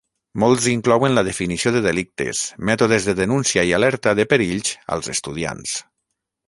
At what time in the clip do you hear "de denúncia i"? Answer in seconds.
3.11-3.77